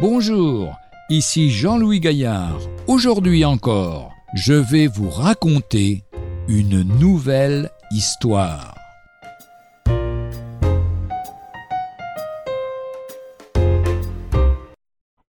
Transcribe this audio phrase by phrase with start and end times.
[0.00, 0.78] Bonjour,
[1.10, 2.58] ici Jean-Louis Gaillard.
[2.86, 6.04] Aujourd'hui encore, je vais vous raconter
[6.48, 8.74] une nouvelle histoire.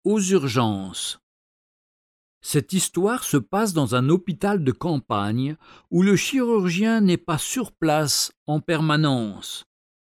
[0.05, 1.18] Aux urgences.
[2.41, 5.57] Cette histoire se passe dans un hôpital de campagne
[5.91, 9.65] où le chirurgien n'est pas sur place en permanence.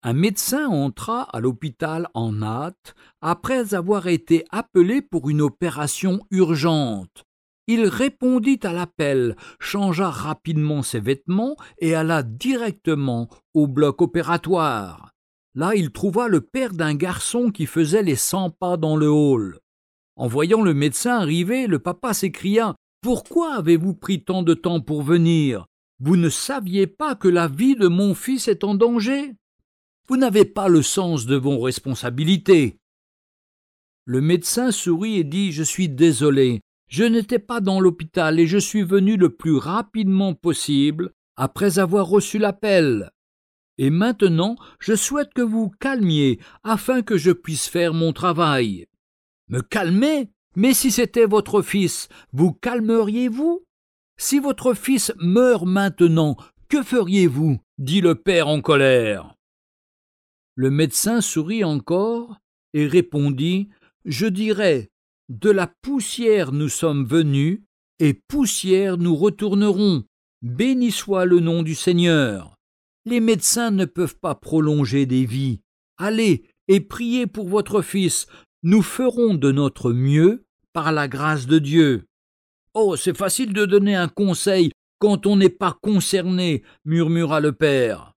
[0.07, 7.25] Un médecin entra à l'hôpital en hâte après avoir été appelé pour une opération urgente.
[7.67, 15.11] Il répondit à l'appel, changea rapidement ses vêtements et alla directement au bloc opératoire.
[15.55, 19.59] Là, il trouva le père d'un garçon qui faisait les cent pas dans le hall.
[20.15, 25.01] En voyant le médecin arriver, le papa s'écria Pourquoi avez-vous pris tant de temps pour
[25.01, 25.65] venir?
[25.99, 29.33] Vous ne saviez pas que la vie de mon fils est en danger?
[30.07, 32.79] Vous n'avez pas le sens de vos responsabilités.
[34.05, 38.57] Le médecin sourit et dit Je suis désolé, je n'étais pas dans l'hôpital et je
[38.57, 43.11] suis venu le plus rapidement possible après avoir reçu l'appel.
[43.77, 48.87] Et maintenant, je souhaite que vous calmiez afin que je puisse faire mon travail.
[49.49, 50.29] Me calmer?
[50.55, 53.63] Mais si c'était votre fils, vous calmeriez-vous?
[54.17, 56.35] Si votre fils meurt maintenant,
[56.69, 57.59] que feriez-vous?
[57.77, 59.36] dit le père en colère.
[60.59, 62.37] Le médecin sourit encore
[62.73, 63.69] et répondit
[64.05, 64.89] Je dirais
[65.29, 67.61] De la poussière nous sommes venus,
[67.99, 70.03] et poussière nous retournerons.
[70.41, 72.55] Béni soit le nom du Seigneur.
[73.05, 75.61] Les médecins ne peuvent pas prolonger des vies.
[75.99, 78.25] Allez et priez pour votre fils.
[78.63, 80.43] Nous ferons de notre mieux
[80.73, 82.07] par la grâce de Dieu.
[82.73, 88.16] Oh, c'est facile de donner un conseil quand on n'est pas concerné, murmura le père.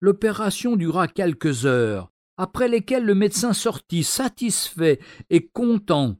[0.00, 6.16] L'opération dura quelques heures, après lesquelles le médecin sortit satisfait et content.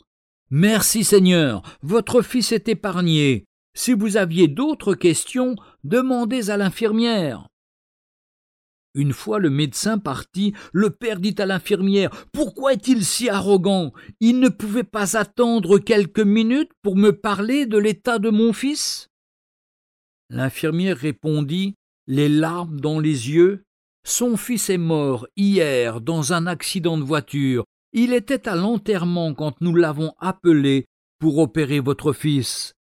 [0.50, 3.44] Merci Seigneur, votre fils est épargné.
[3.75, 7.47] Si vous aviez d'autres questions, demandez à l'infirmière.
[8.94, 13.93] Une fois le médecin parti, le père dit à l'infirmière Pourquoi est-il si arrogant?
[14.19, 19.09] Il ne pouvait pas attendre quelques minutes pour me parler de l'état de mon fils?
[20.31, 21.77] L'infirmière répondit,
[22.09, 23.62] les larmes dans les yeux
[24.05, 27.65] son fils est mort hier dans un accident de voiture.
[27.93, 30.87] Il était à l'enterrement quand nous l'avons appelé
[31.19, 32.75] pour opérer votre fils.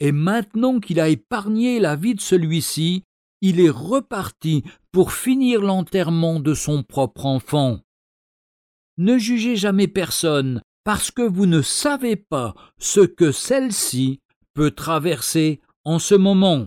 [0.00, 3.04] Et maintenant qu'il a épargné la vie de celui-ci,
[3.42, 7.80] il est reparti pour finir l'enterrement de son propre enfant.
[8.98, 14.20] Ne jugez jamais personne, parce que vous ne savez pas ce que celle-ci
[14.54, 16.66] peut traverser en ce moment.